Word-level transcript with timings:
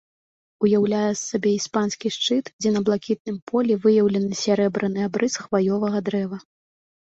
Уяўляе 0.67 1.09
з 1.13 1.19
сабе 1.31 1.51
іспанскі 1.57 2.07
шчыт, 2.15 2.49
дзе 2.63 2.69
на 2.79 2.81
блакітным 2.89 3.37
полі 3.53 3.79
выяўлены 3.85 4.33
сярэбраны 4.43 4.99
абрыс 5.11 5.33
хваёвага 5.47 6.05
дрэва. 6.11 6.45